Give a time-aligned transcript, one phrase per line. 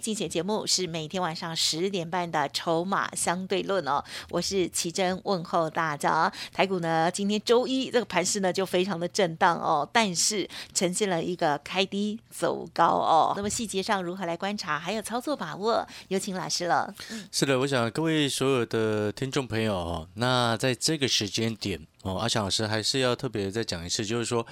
[0.00, 6.32] 竞选节目是每天晚上十点半的《筹码相对论》哦，我是奇珍，问候大家。
[6.52, 13.34] 台股呢，今天周一这个盘势呢就非常的震荡哦，但是呈现了一个开低走高哦。
[13.36, 16.92] 那么细节上如何来观察，还有操作把握，有请老师了。
[17.30, 24.46] 是的，我想各位所有的听众朋友哦，那在这个时间点哦，阿翔老师还是要特别再讲一次，就是说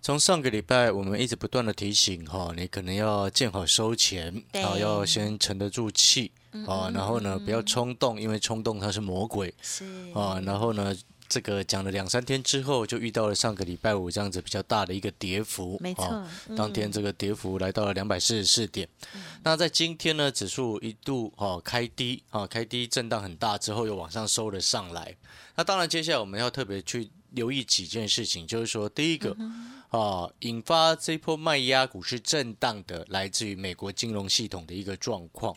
[0.00, 4.93] 从上个礼拜我们一直不断的提醒哈，你可能要见好收钱，好要。
[4.94, 6.30] 要先沉得住气
[6.66, 9.52] 啊，然后呢，不要冲动，因为冲动它是魔鬼。
[9.60, 9.84] 是
[10.14, 10.94] 啊，然后呢，
[11.28, 15.76] 这个讲了两三天之后，就遇到了上个礼拜五这样子比较大的一个跌幅。
[15.80, 16.24] 没错，
[16.56, 18.88] 当天这个跌幅来到了两百四十四点。
[19.42, 25.16] 那在今天呢，指数一度哦开低啊，开低震荡很大之后又往上收了上来。
[25.56, 29.36] 那当然，接下来我们要特别去留意几件事情，就是说第一个。
[29.94, 35.56] 啊，引发这波卖压、股市震荡的，来自于美国金融系统的一个状况。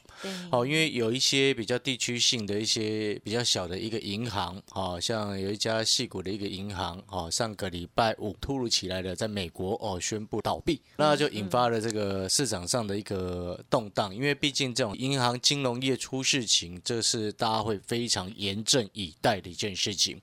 [0.52, 14.14] 好，因为有一些比较地区性的一些比较小的一个银行，好像有一家细股的一个银行，哦，上个礼拜五突如其来的在美国哦宣布倒闭，那就引发了这个市场上的一个动荡。
[14.16, 20.22] 因为毕竟这种银行金融业出事情，这是大家会非常严阵以待的一件事情。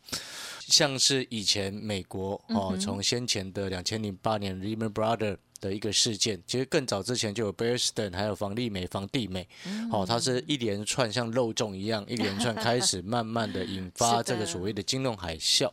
[0.68, 9.48] 像是以前美国哦，从先前的两千零八年 Lehman Brothers 的一个事件，其实更早之前就有 Bear Stearns，还有房利美、房地美，
[9.90, 15.70] 哦，它是一连串像肉粽一样，一连串开始慢慢的引发 这个所谓的金融海啸。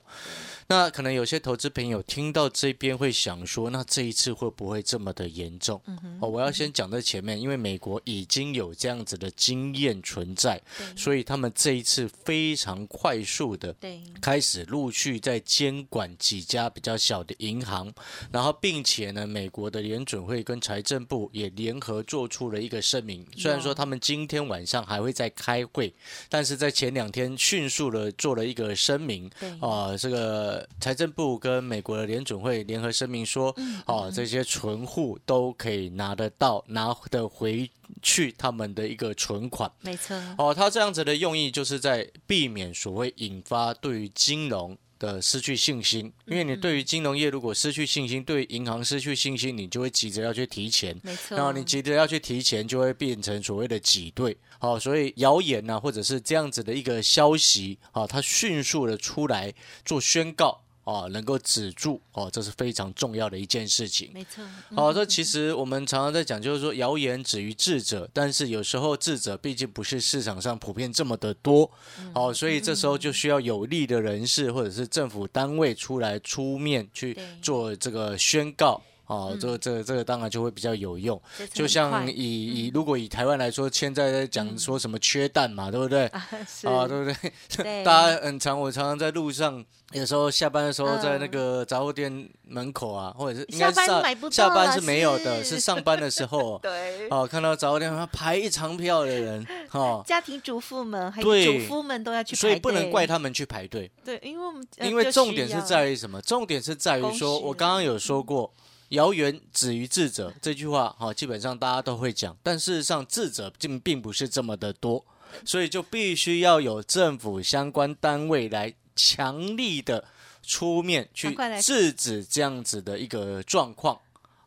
[0.71, 5.81] 那可能有些投资朋友听到这边会想说，那这一次会不会这么的严重？
[6.21, 10.61] 哦，我要先讲在前面，因为美国已经有这样子的经验存在，
[10.95, 13.75] 所以他们这一次非常快速的
[14.21, 17.93] 开始陆续在监管几家比较小的银行，
[18.31, 23.27] 然后并且呢，美国的联准会跟财政部也联合做出了一个声明。
[23.35, 25.93] 虽然说他们今天晚上还会再开会，
[26.29, 29.29] 但是在前两天迅速的做了一个声明。
[29.59, 30.60] 啊，这个。
[30.79, 33.55] 财政部跟美国的联准会联合声明说，
[33.85, 37.69] 哦，这些存户都可以拿得到、拿得回
[38.01, 39.71] 去他们的一个存款。
[39.81, 40.15] 没错。
[40.37, 50.95] 哦，他这样子的用意就是在避免所谓引发对于金融的失去信心，因为你对于金融业如果失去信心，对银行失去信心，你就会急着要去提钱。
[51.01, 51.35] 没错。
[51.35, 54.37] 然后你急着要去提钱，就会变成所谓的挤兑。
[54.59, 59.51] 好，所以谣言呢，或者是这样子的一个消息，啊，它迅速的出来
[59.83, 64.11] 做宣告，啊，能够止住，哦，这是非常重要的一件事情。
[64.13, 64.43] 没错。
[64.75, 71.69] 好，这其实我们常常在讲，就是说谣言止于智者，但是有时候智者毕竟不是市场上普遍这么的多，
[72.13, 78.81] 好，所以这时候就需要有利的人士或者是政府单位出来出面去做这个宣告。
[79.11, 86.05] 哦，这个这个这个当然就会比较有用，就像以以如果以台湾来说，现在在讲说什么缺蛋嘛，对不对？
[86.63, 87.11] 啊，对不
[87.61, 87.83] 对？
[87.83, 89.61] 大家很常，我常常在路上，
[89.91, 93.85] 有时候下班的时候，在那个杂货店门口啊，或者是应该上
[94.31, 106.21] 下班是没有的，是上班的时候， 对，哦，看到杂货店排一长票的人，哈，家庭主妇们还有主妇们都要去，所以不能怪他们去排队，对，因为我们因为重点是在于什么？
[106.21, 108.49] 重点是在于说，我刚刚有说过。
[108.91, 115.05] 谣言止于智者这句话，哈，基本上大家都会讲，但事实上智者并并不是这么的多，
[115.45, 120.03] 所以就必须要有政府相关单位来强力的
[120.43, 123.97] 出面去制止这样子的一个状况，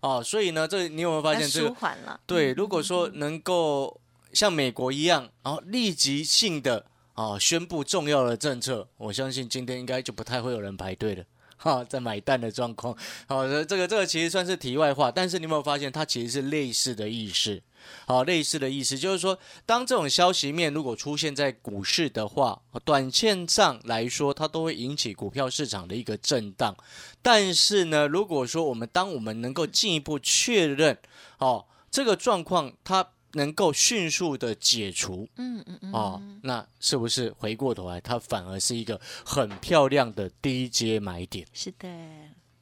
[0.00, 1.69] 哦，所以呢，这你有没有发现这个？
[1.69, 3.99] 舒缓了对，如果说能够
[4.34, 6.84] 像美国一样，然后立即性的
[7.15, 11.25] 啊宣布重要的政策，我相信今天应该就不太会有人排队了。
[11.65, 12.94] 哈，在买单的状况，
[13.27, 17.62] 好，这个这个其实算是题外话，但是你有没有发现，它其实是类似的意思？
[18.05, 26.77] 好，类似的意思就是说，当这种消息面如果出现在股市的话，短线上来说，它都会引起股票市场的一个震荡。
[27.23, 30.99] 但是呢，如果说我们当我们能够进一步确认，
[31.38, 33.09] 哦，这个状况它。
[33.35, 41.47] 能够迅速的解除，嗯嗯嗯，哦，那是不是回过头来，它反而是一个很漂亮的低阶买点？
[41.53, 41.89] 是的，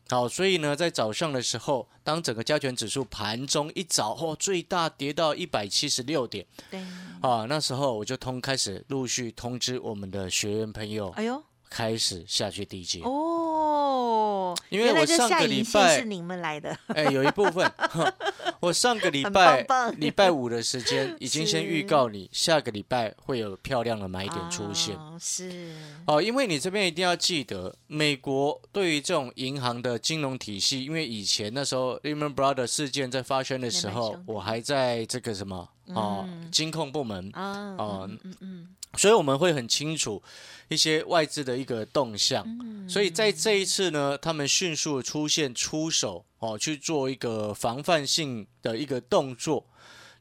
[0.09, 6.81] 好，所以呢，在早上的时候，当整个加权指数盘中一早哦，最大跌到一百七十六点，对，
[7.21, 11.43] 啊，那时候我就通开始陆续通知我们的学员朋友，哎呦，
[11.73, 13.01] 开始下去低阶。
[13.05, 14.55] 哦。
[14.69, 17.71] 因为我上个礼拜线是，你们来的，哎，有一部分，
[18.61, 19.67] 我上个礼拜
[19.97, 24.95] 礼拜五的时间已经先预告你，下个礼拜会有漂亮的买点出现。
[24.97, 25.75] 哦是，
[26.07, 36.51] 哦，因为你这边一定要记得，美国对于这种银行的金融体系，因为以前那时候 Lehman Brothers 事件在发生的时候我还在这个什么哦嗯。
[36.51, 40.23] 金控部门，啊，哦嗯嗯嗯所以我们会很清楚
[40.69, 42.44] 一些外资的一个动向。
[42.47, 49.67] 嗯，所以在这一次呢，他们迅速出现出手哦，去做一个防范性的一个动作。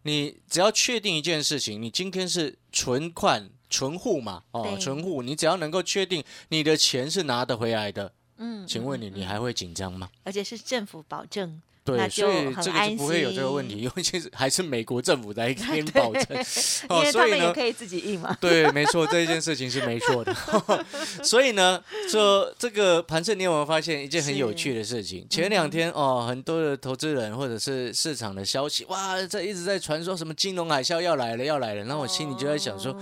[0.03, 10.09] 你只要确定一件事情，你今天是存款存户嘛，哦，存户，你只要能够确定你的钱是拿得回来的，嗯，请问你，嗯你还会紧张吗？
[10.24, 20.35] 而且是政府保证，对，那所以这个就不会有这个问题，因为 其实还是美国政府在给你保证， 因哦，为他所以呢，们也可以自己印嘛，对，没错，这件事情是没错的。
[21.23, 25.25] 所以呢，这这个盘盛，你有没有发现一件很有趣的事情？
[25.27, 31.83] 前两天哦，很多的投资人或者是市场的消息，哇，这一直在传说什么金融海啸要来了，要来了。
[31.85, 33.01] 然后我心里就在想说，哦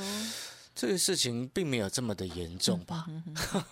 [0.75, 3.05] 这个事情并没有这么的严重吧？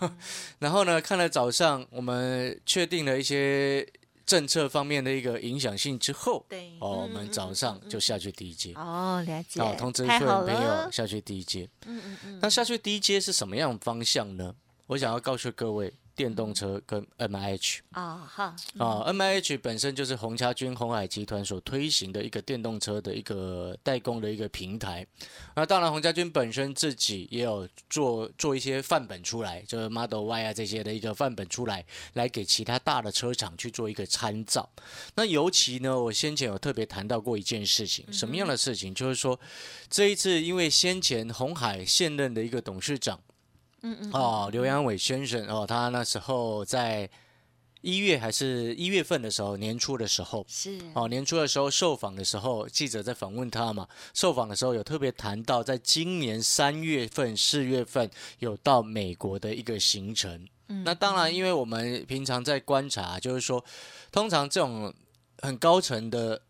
[0.02, 0.14] 嗯
[0.58, 3.86] 然后呢，看了早上我们确定了一些
[4.28, 8.74] 政策方面的一个影响性之后，对，哦，我嗯们早上就下去第一阶。
[8.74, 11.66] 哦，了解，哦，通知太好所有朋友，下去第一阶。
[11.86, 14.54] 嗯嗯嗯，那下去第一阶是什么样方向呢？
[14.86, 25.06] 我想要告诉各位，电动车跟 M I H 啊哈，啊，M I H 本身就是红家军红海集团所推行的一个电动车的一个代工的一个平台。
[25.54, 34.68] 那当然，红家军本身自己也有做做一些范本出来，就是 Model Y 啊这些的一个范本出来，来给其他大的车厂去做一个参照。
[35.14, 38.92] 那尤其呢，我先前有特别谈到过一件事情，什么样的事情？
[38.92, 39.38] 就是说
[39.88, 43.20] 这一次因为先前红海现任的一个董事长。
[43.82, 47.08] 嗯嗯，哦，刘阳伟先生哦，他那时候在
[47.80, 58.10] 一月还是一月份的时候，年初的时候，是，哦，年初的时候受访的时候，记者在访问他嘛，受访的时候有特别谈到，在今年三月份、四月份
[58.40, 60.46] 有到美国的一个行程。
[60.70, 63.64] 嗯那当然，因为我们平常在观察，就是说，
[64.10, 64.92] 通常这种
[65.40, 66.42] 很高层的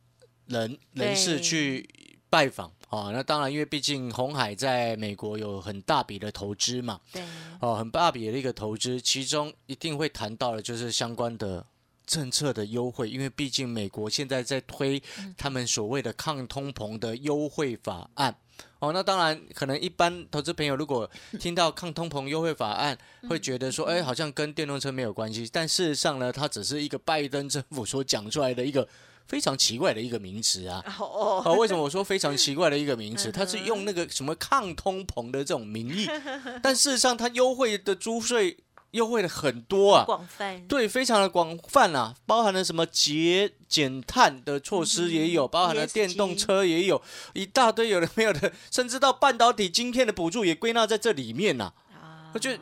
[0.47, 1.89] 人人士去
[2.31, 2.73] 拜访。
[2.89, 7.23] 哦，那当然，因为毕竟红海在美国有很大笔的投资嘛，对，
[7.61, 11.65] 哦，很大笔的一个投资，其中一定会谈到的就是相关的
[12.07, 15.03] 政策的优惠，因为毕竟美国现在在推
[15.37, 18.35] 他们所谓的抗通膨的优惠法案。
[18.81, 21.09] 哦，那当然，可能一般投资朋友如果
[21.39, 22.97] 听到抗通膨优惠法案，
[23.29, 25.49] 会觉得说，哎，好像跟电动车没有关系。
[25.53, 28.89] 但事实上呢，它只是一个拜登政府所讲出来的一个
[29.29, 30.83] 非常奇怪的一个名词啊。
[30.99, 33.31] 哦，哦，为什么我说非常奇怪的一个名词？
[33.31, 36.09] 它是用那个什么抗通膨的这种名义，
[36.63, 38.57] 但事实上它优惠的租税
[38.93, 47.03] 优惠的很多啊，广泛，对，非常的广泛啊，包含了什么节减碳的措施也有，包含了电动车也有，
[47.35, 52.33] 一大堆有的没有的，甚至到半导体晶片的补助也归纳在这里面呐、啊。
[52.33, 52.59] 我觉得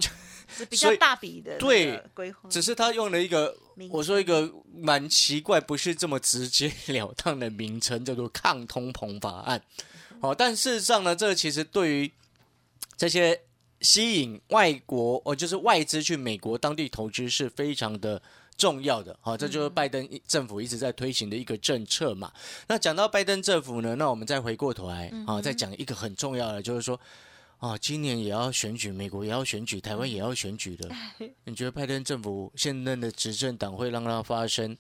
[0.48, 3.56] 是比较大笔的对规划，只是他用了一个
[3.90, 9.62] 我说一个蛮奇怪，不是这么直截了当的名称，叫做抗通膨法案。
[10.20, 12.12] 哦，但事实上呢，这其实对于
[12.96, 13.40] 这些
[13.80, 18.20] 吸引外国哦，就是外资去美国当地投资是非常的。
[18.58, 22.32] 重要的，好、这就是拜登政府一直在推行的一个政策嘛。
[22.68, 26.98] 那讲到拜登政府呢，那我们再回过头来，啊、再讲一个很重要的，就是说，
[27.58, 30.88] 啊，今年也要选举，美国也要选举，台湾也要选举的。
[31.44, 34.76] 你觉得拜登政府现任的执政党会让它发生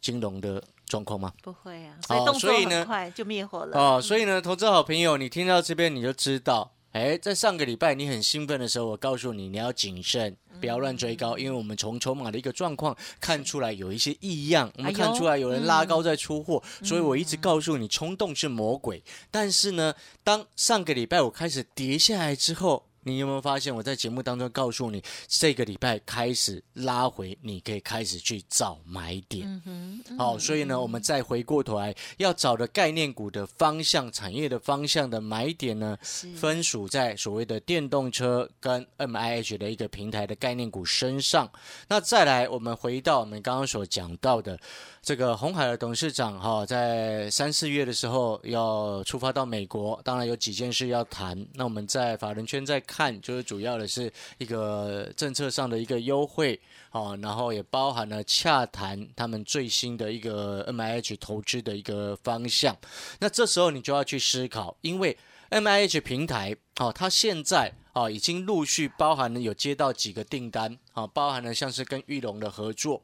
[0.00, 1.32] 金融的状况吗？
[1.42, 3.78] 不会啊，所以哦动作很快就灭火了。
[3.78, 19.04] 哦，所以呢，投资好朋友，你听到这边你就知道，哎，在上个礼拜你很兴奋的时候，我告诉你你要谨慎，不要乱追高，因为我们从筹码的一个状况看出来有一些异样，我们看出来有人拉高在出货，所以我一直告诉你冲动是魔鬼。
[19.30, 19.92] 但是呢，
[20.24, 29.62] 当上个礼拜我开始跌下来之后，你有没有发现我在节目当中告诉你，这个礼拜开始拉回，你可以开始去找买点。
[30.18, 35.96] 好、所以呢，我们再回过头来要找的概念股的方向、产业的方向的买点呢，
[36.34, 41.48] 分属在所谓的电动车跟 M I H 的一个平台的概念股身上。
[41.86, 44.58] 那再来，我们回到我们刚刚所讲到的
[45.00, 51.46] 这个红海的董事长哈、在三四月的时候要出发到美国，当然有几件事要谈。
[51.54, 56.58] 那我们在法人圈在看，看就是主要的是一个政策上的一个优惠。
[56.90, 62.74] 啊，然后也包含了洽谈他们最新的一个 M I H 投资的一个方向。
[63.18, 65.14] 那这时候你就要去思考，因为
[65.50, 73.02] M I H 平台啊，它现在啊，已经陆续包含了有接到几个订单啊，包含了像是跟玉龙的合作。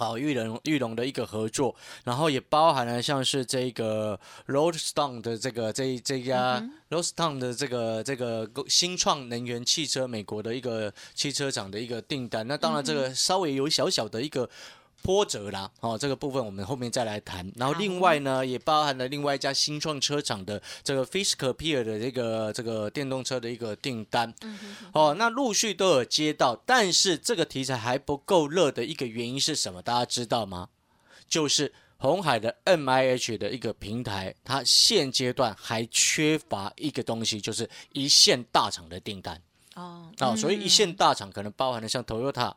[0.00, 12.48] 好，玉龙玉龙的一个合作，然后也包含了像是这个 Roadstone 的这个这这家 Roadstone 的这个这个新创能源汽车美国的一个汽车厂的一个订单。
[12.48, 14.48] 那当然，这个稍微有小小的一个。
[15.02, 17.50] 波折啦，哦，这个部分我们后面再来谈。
[17.56, 24.32] 然后另外呢，也包含了另外一家新创车厂的这个 Fisker Pier 的这个这个电动车的一个订单。
[24.92, 29.80] 哦，那陆续都有接到，但是这个题材还不够热的一个原因是什么？
[29.80, 30.68] 大家知道吗？
[31.26, 39.40] 就是红海的 MIH 的一个平台，它现阶段还缺乏一个东西，就是一线大厂的订单。
[39.76, 42.52] 哦，哦，所以一线大厂可能包含了像 Toyota，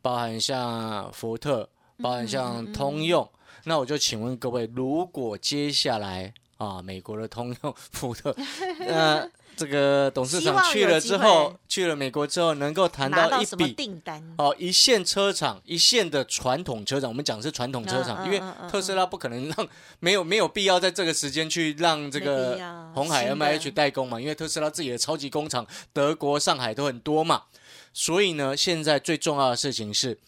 [0.00, 1.68] 包含像福特。
[2.02, 3.28] 包含像通用，
[3.64, 8.34] 那我就请问各位，如果接下来啊，美国的通用、福特，
[8.86, 14.20] 那这个董事长去了之后，去了美国之后，能够谈到一笔订单？
[14.36, 19.68] 哦，一线车厂，一线的传统车厂，我们讲是传统车厂，因为特斯拉不可能让
[20.00, 22.58] 没有没有必要在这个时间去让这个
[22.94, 27.44] 红海 M H 代工嘛，因为特斯拉自己的超级工厂，德国、上海都很多嘛，
[27.92, 30.18] 所以呢，现在最重要的事情是。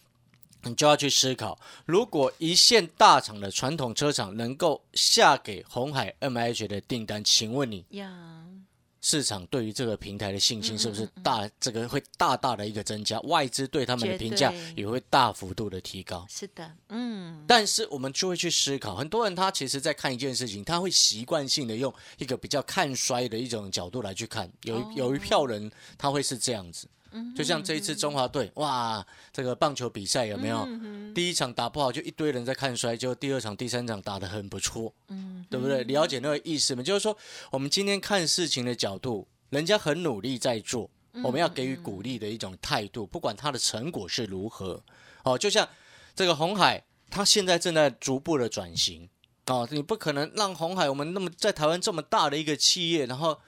[0.69, 7.85] 你就要去思考，如果一线大厂的传统车厂能够下给红海 M H 的订单，请问你，
[8.99, 11.49] 市场对于这个平台的信心是不是大？
[11.61, 16.25] 这个会大大的一个增加，外资对他们的评价也会大幅度的提高。
[16.27, 17.45] 是的，嗯。
[17.47, 26.85] 但是我们就会去思考，很多人他其实在看一件事情，他会习惯性的用一个比较看衰的一种角度来去看，有有一票人他会是这样子。
[27.35, 30.67] 就像这一次中华队，哇，这个棒球比赛有没有？
[31.13, 35.83] 第一场打不好，就一堆人在看衰，就第二场、第三场打得很不错，嗯，对不对？
[35.85, 36.83] 了解那个意思吗？
[36.83, 37.17] 就是说，
[37.51, 40.89] 我们今天看事情的角度，人家很努力在做，
[41.23, 44.83] 我们要给予鼓励的一种态度，不管他的成果是如何。
[45.23, 45.67] 哦，就像
[46.15, 49.09] 这个红海，他现在正在逐步的转型，
[49.47, 53.39] 哦，你不可能让红海我们那么在台湾这么大的一个企业，然后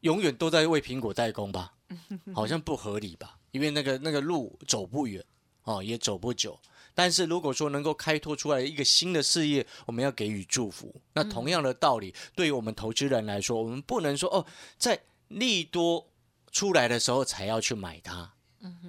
[0.00, 1.74] 永远都在为苹果代工吧？
[2.34, 3.38] 好像不合理吧？
[3.50, 5.24] 因为那个那个路走不远
[5.64, 6.58] 哦，也走不久。
[6.96, 10.94] 但是如果说能够开拓出来一个新的事业，我们要给予祝福。
[11.14, 14.46] 那同样的道理，对于我们投资人来说，我们不能说哦，
[14.78, 16.06] 在利多
[16.52, 18.32] 出来的时候才要去买它，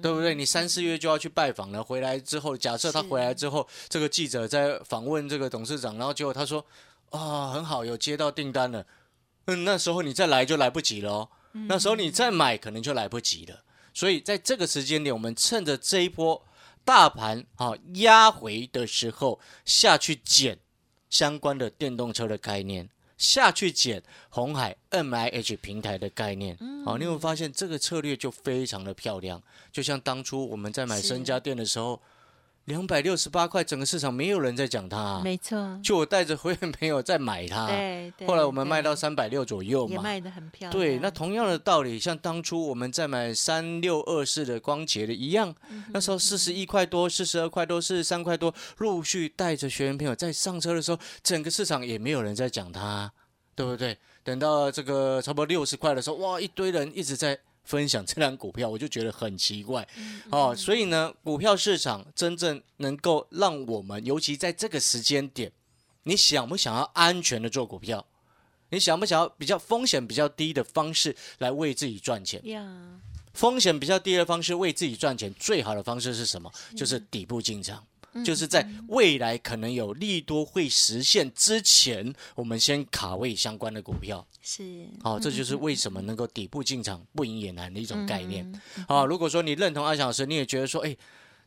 [0.00, 0.36] 对不对？
[0.36, 6.64] 你三四月就要去拜访了，回来之后，假设他回来之后，这个记者在访问这个董事长，然后结果他说
[7.10, 8.86] 啊，很好，有接到订单了。
[9.46, 11.28] 嗯，那时候你再来就来不及了哦。
[11.68, 13.62] 那时候你再买可能就来不及了，
[13.94, 16.44] 所以在这个时间点，我们趁着这一波
[16.84, 20.58] 大盘啊压回的时候下去捡
[21.08, 32.00] 相关的电动车的概念，下去捡红海 M I H 平台的概念，好，你会发现这个策略就非常的漂亮，就像当初我们在买深家店的时候。
[32.66, 35.78] 两百六十八块，整个市场没有人在讲它，没错。
[35.84, 38.26] 就我带着会员朋友在买它，对。
[38.26, 40.72] 后来我们卖到三百六左右嘛，也卖的很漂亮。
[40.72, 45.54] 对，那同样的道理，像当初我们在买三六二四的光洁的一样，
[45.92, 53.12] 那时候四十一块多、四十二块多、四十三块多，陆续带着学员朋友在上车的时候，整个市场也没有人在讲它，
[53.54, 53.96] 对不对？
[54.24, 57.38] 等到这个差不多六十块的时候，哇，一堆人一直在。
[57.66, 59.86] 分享这张股票，我就觉得很奇怪
[60.30, 60.54] 哦。
[60.56, 65.52] 所以呢，股票市场真正能够让我们，尤其在这个时间点，
[66.04, 68.06] 你想不想要安全的做股票？
[68.70, 72.42] 你想不想要比较风险比较低的方式来为自己赚钱？
[73.34, 76.50] 风险比较低的方式为自己赚钱，最好的方式是什么？
[76.74, 77.84] 就是底部进场。
[78.24, 84.26] 就是在未来可能有利多会实现之前，我们先卡位相关的股票。
[84.42, 88.60] 是，好，这就是为什么能够底部进场不赢也难的一种概念。
[88.86, 90.96] 好，如果说你认同阿翔老师，你也觉得说，哎，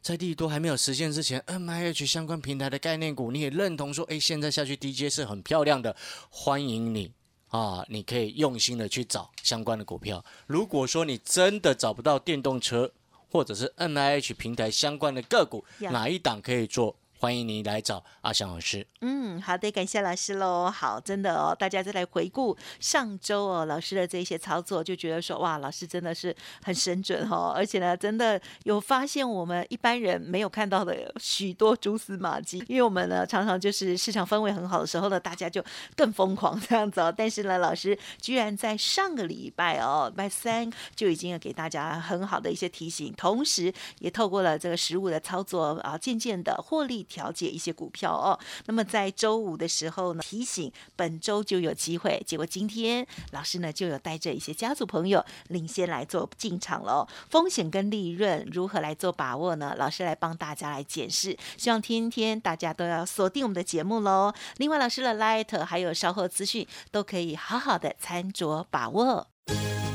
[0.02, 5.96] 在利多还没有实现之前，M I H 相关平台的概念股，你也认同说，哎，现在下去 D J 是很漂亮的，
[6.30, 7.12] 欢迎你
[7.48, 10.24] 啊，你可以用心的去找相关的股票。
[10.46, 12.92] 如果说你真的找不到电动车，
[13.32, 16.96] 或者是 N I H 平台相关的个股，哪一档可以做？
[17.22, 18.88] 欢迎你来找阿翔老师。
[19.02, 20.72] 嗯，好的，感谢老师喽。
[20.72, 26.34] 好，真的哦，大家再来回顾上周哦老师的这些操作，就觉得说哇，老师真的是
[26.64, 32.64] 很神准哦，而且呢，真的有发现我们一般人没有看到的许多蛛丝马迹。
[32.70, 35.62] 因为我们呢，常常就是市场氛围很好的时候呢，大家就
[35.98, 37.14] 更疯狂这样子哦。
[37.16, 47.06] 但是呢，老师居然在上个礼拜哦，礼拜三就已经给大家很好的一些提醒，同时也透过了这个实物的操作啊，渐渐的获利。
[47.10, 48.40] 调节一些股票哦。
[48.68, 57.08] 那么在周五的时候呢，提醒本周就有机会，结果今天老师呢就有带着一些家族朋友领先来做进场了。
[57.30, 59.76] 风险跟利润如何来做把握呢？
[59.78, 64.32] 老师来帮大家来解释，希望天天大家都要锁定我们的节目喽。
[64.58, 69.28] 另外，老师的 Light 还有稍后资讯都可以好好的参酌把握。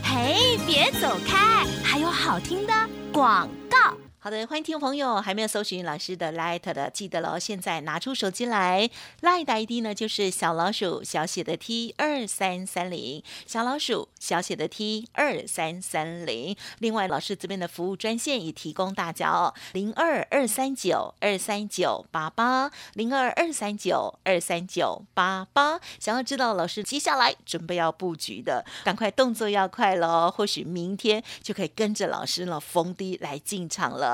[0.02, 2.72] 嘿，别走开，还有好听的
[3.12, 4.03] 广告。
[4.24, 8.88] 好的，欢迎听众朋友，还没有搜寻老师的 Light 的，记得喽，现在拿出手机来
[9.20, 16.56] ，Light 的 ID 呢就是小老鼠小写的 T 二三三零，小老鼠小写的 T 二三三零。
[16.78, 25.78] 另外，老师这边的服务专线也提供大家哦，零二二三九二三九八八，零二二三九二三九八八。
[26.00, 34.13] 想要知道老师接下来准备要布局的，赶快动作要快喽，或许明天就可以跟着老师呢逢低来进场了。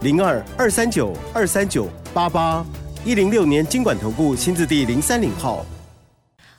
[0.00, 2.64] 零二二三九二三九八八
[3.04, 5.66] 一零六年经管投顾新字第零三零号。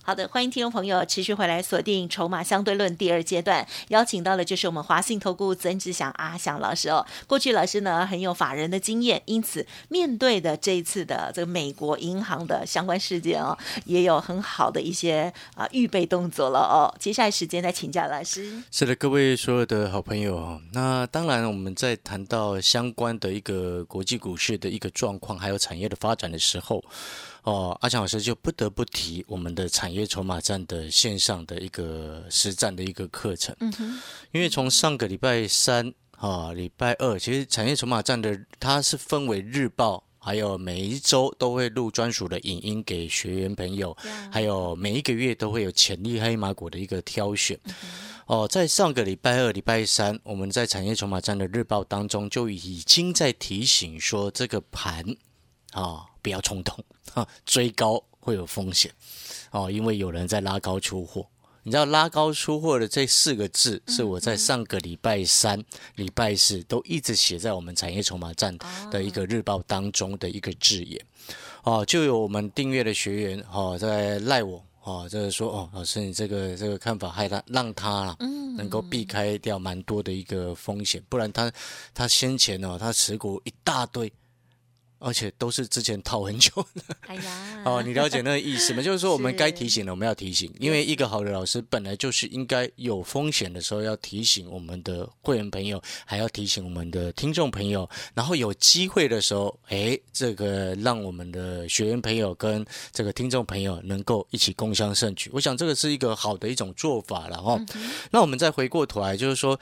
[0.10, 7.06] 好的，欢迎听众朋友持续回来锁定《筹码相对论》第二阶段，邀请到的就是我们华信投顾曾志祥阿祥老师哦。
[7.28, 16.90] 过去老师呢很有法人的经验，因此面对的这一次的这个美国银行的相关事件哦，也有很好的一些啊预备动作了哦。
[17.00, 18.64] 接下来时间再请教老师。
[18.72, 26.84] 是的，各位所有的好朋友，那当然我们在谈到相关的一个国际股市的一个状况，还有产业的发展的时候。
[27.44, 33.56] 哦，阿强老师就不得不提我们的产业筹码站的线上的一个实战的一个课程。
[34.32, 43.96] 因为从上个礼拜三啊，礼拜二，其实产业筹码站的它是分为日报，还有每一周都会录专属的影音给学员朋友，
[44.32, 47.58] 还有每一个月都会有潜力黑马股的一个挑选。
[48.26, 55.04] 哦，在上个礼拜二、礼拜三，我们在产业筹码站的日报当中就已经在提醒说这个盘
[55.72, 56.76] 啊，不要冲动。
[57.14, 58.92] 啊，追高会有风险
[59.52, 61.26] 哦，因为有人在拉高出货。
[61.64, 65.62] 你知道拉高出货的这四个字，是我在上个礼拜三、
[65.96, 68.58] 礼拜四都一直写在我们产业筹码站
[68.90, 71.04] 的一个日报当中的一个字眼。
[71.64, 78.16] 哦，就有我们订阅的学员哦在赖我哦，就是说哦，老师你这个这个看法害他让他
[78.58, 81.52] 能够避开掉蛮多的一个风险，不然他
[81.94, 84.12] 他先前哦他持股一大堆。
[85.00, 88.82] 而且都是之前套很久的，哎呀， 哦，你了解那个意思吗？
[88.82, 105.30] 就是说我们该提醒的我们要提醒，因为一个好的老师本来就是应该有风险的时候要提醒我们的会员朋友，还要提醒我们的听众朋友，然后有机会的时候，哎，这个让我们的学员朋友跟这个听众朋友能够一起共襄盛举。
[105.34, 107.60] 我想这个是一个好的一种做法了哈。
[108.12, 109.60] 那我们再回过头来，就是说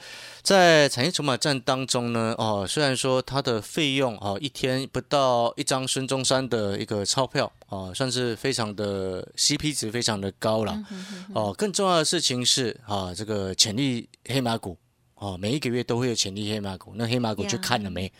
[0.48, 5.18] 在产业筹码战当中呢，哦，虽然说它的费用哦一天不到。
[5.18, 10.82] 哦，一张孙中山的一个钞票哦，算是非常的 CP 值非常的高了。
[11.34, 14.74] 哦，更重要的事情是啊，这个潜力黑马股
[15.16, 16.94] 哦，每一个月都会有潜力黑马股。
[16.94, 18.10] 那黑马股去看了没？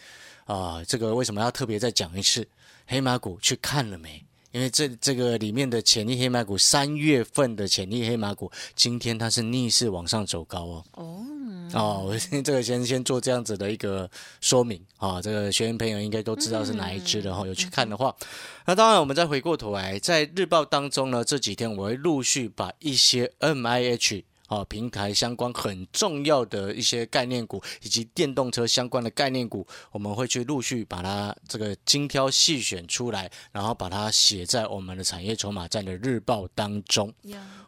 [0.44, 2.46] 啊，这个为什么要特别再讲一次？
[2.86, 4.22] 黑马股去看了没？
[4.50, 10.84] 因为这这个里面的潜力黑马股，三月份的潜力黑马股，今天它是逆势往上走高哦。
[10.92, 11.24] 哦，
[11.74, 14.08] 哦，我先这个先先做这样子的一个
[14.40, 18.14] 说明啊，这个学员朋友应该都知道是哪一支的哈，有去看的话，
[18.66, 24.24] 那当然我们再回过头来，在日报当中呢，这几天我会陆续把一些 M I H。
[24.48, 37.14] 啊，平台相关很重要的一些概念股，以及电动车相关的概念股，我们会去陆续把它这个精挑细选出来，然后把它写在我们的产业筹码站的日报当中。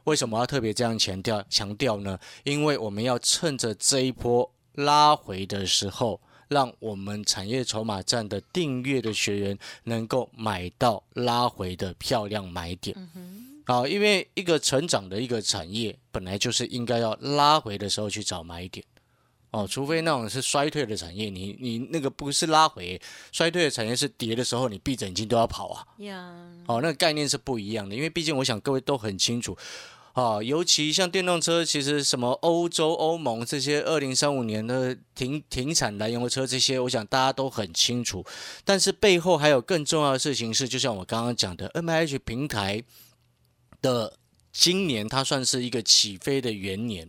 [0.05, 2.19] 为什么要特别这样强调强调呢？
[2.45, 12.97] 因为我们要趁着这一波拉回的时候，让我们产业筹码站的订阅的学员能够买到拉回的漂亮买点。
[13.70, 18.85] 啊，因为一个成长的一个产业，本来就是应该要拉回的时候去找买点，
[19.52, 25.87] 哦，除非那种是衰退的产业，你你那个不是拉回，衰退的产业是跌的时候，你闭着眼睛都要跑啊。
[25.98, 26.35] 呀，
[26.66, 29.56] 哦，那个概念是不一样的，因为毕竟我想各位都很清楚，
[30.14, 38.24] 啊，尤其像电动车，其实什么欧洲、欧盟这些二零三五年的停停产燃油车，这些我想大家都很清楚。
[38.64, 42.83] 但是背后还有更重要的事情是，就像我刚刚讲的，M H 平台
[43.81, 44.14] 的。
[44.53, 47.09] 今年它算是一个起飞的元年，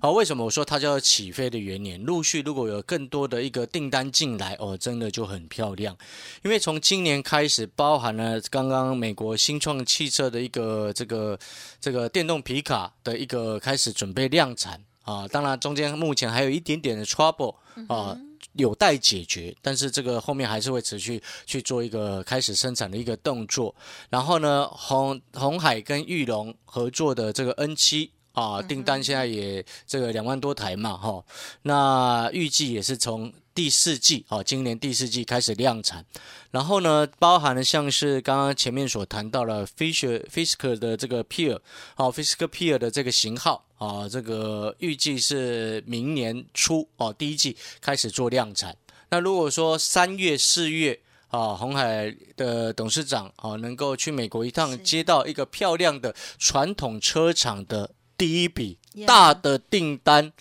[0.00, 2.00] 好，为什么我说它叫起飞的元年？
[2.04, 5.96] 陆续如果有更多的一个订单进来，哦，真的就很漂亮。
[6.44, 11.36] 因为从今年开始，包含了刚刚美国新创汽车的一个这个
[11.80, 17.56] 这个电动皮卡的一个开始准备量产啊，当然中间目前还有一点点的 trouble
[17.88, 18.16] 啊。
[18.56, 23.74] 有待解决，但是这个后面还是会持续去做一个开始生产的一个动作。
[24.10, 31.24] 然后呢，红红海跟玉龙合作的这个 N 七啊，订单现在也这个两万多台嘛，哈。
[31.62, 36.04] 那预计也是从第四季啊，今年第四季开始量产。
[36.50, 41.58] 然后呢，包含了像是刚刚前面所谈到了 Fisher Fisker 的这个 Peer，
[41.96, 43.64] 哦，Fisker Peer 的这个型号。
[43.78, 48.76] 啊，这个预计是明年初哦，第一季开始做量产。
[49.10, 60.32] 那如果说三月、四月啊，红海的董事长啊，能够去美国一趟，接到一个漂亮的传统车厂的第一笔大的订单，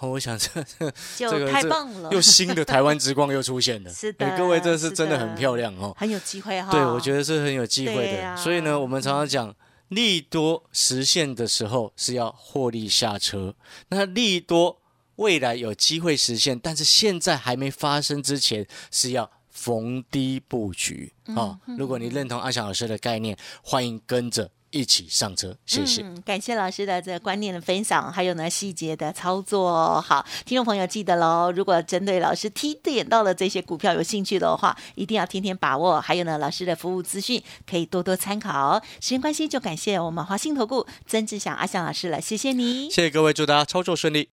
[0.00, 0.64] 我想这
[1.16, 3.90] 这个太棒了，又新的台湾之光又出现了。
[3.94, 6.70] 是的，各位，这是真的很漂亮哦，很有机会哈。
[6.70, 8.36] 对，我觉得是很有机会的。
[8.36, 9.54] 所以呢，我们常常讲。
[9.90, 13.52] 利多实现的时候是要获利下车，
[13.88, 14.80] 那利多
[15.16, 21.58] 未来有机会实现，但是现在还没发生之前是要逢低布局啊！
[21.76, 24.52] 如果你认同阿翔老师的概念，欢迎跟着。
[24.70, 26.04] 一起上车，谢谢。
[26.24, 30.00] 感谢老师的这个观念的分享，还有呢细节的操作。
[30.00, 36.00] 好，听众朋友记得喽，如果针对老师提点到的这些股票有兴趣的话，一定要天天把握。
[36.00, 38.80] 还有呢，老师的服务资讯可以多多参考。
[39.00, 44.28] 时间关系，就感谢我们华信投顾曾志祥阿祥老师了，谢谢你，谢谢各位，祝大家操作顺利。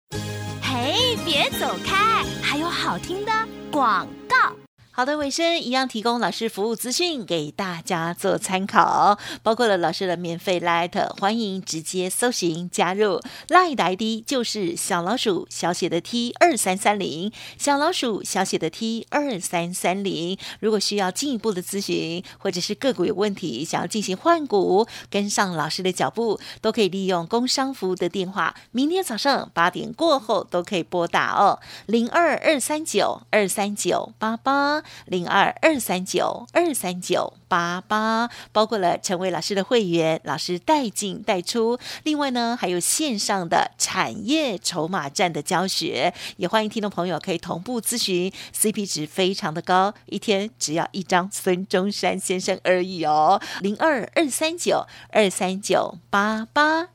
[0.61, 3.31] 嘿，别走开，还有好听的
[3.71, 4.64] 广告。
[4.97, 20.37] 好的，尾声一样提供老师服务资讯给大家做参考，包括了老师的免费 Light，欢迎直接搜寻加入 Light ID 就是小老鼠小写的 T 二三三零，小老鼠小写的 T 二三三零。
[20.61, 34.84] 如果需要进一步的咨询，或者是个股有问题，想要进行换股，跟上老师的脚步，都可以利用工商服务的电话，明天早上八点过后都可以拨打哦，零二二三九二三九八八。
[35.05, 41.77] 零二二三九二三九八八，包括了成为老师的会员，老师带进带出。
[42.03, 53.41] 另外呢，还有线上的产业筹码战的教学，也欢迎听众朋友可以同步咨询，CP 值非常的高，一天只要一张孙中山先生而已哦。
[53.61, 56.94] 零二二三九二三九八八。